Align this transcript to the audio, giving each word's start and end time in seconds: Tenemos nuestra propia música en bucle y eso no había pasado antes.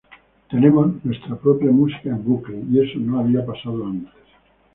Tenemos 0.49 0.93
nuestra 1.05 1.35
propia 1.35 1.69
música 1.69 2.09
en 2.09 2.23
bucle 2.25 2.59
y 2.71 2.79
eso 2.79 2.97
no 2.97 3.19
había 3.19 3.45
pasado 3.45 3.85
antes. 3.85 4.11